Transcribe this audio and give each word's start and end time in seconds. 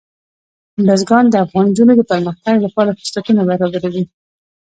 بزګان 0.85 1.25
د 1.29 1.35
افغان 1.45 1.65
نجونو 1.71 1.93
د 1.97 2.01
پرمختګ 2.11 2.55
لپاره 2.65 2.95
فرصتونه 2.97 3.41
برابروي. 3.49 4.03